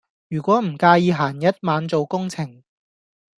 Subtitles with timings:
[0.29, 2.63] 如果唔介意閒日晚做工程